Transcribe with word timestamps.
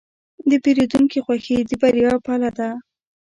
د 0.49 0.51
پیرودونکي 0.63 1.19
خوښي 1.25 1.57
د 1.69 1.71
بریا 1.81 2.13
پله 2.25 2.49
ده. 2.57 2.69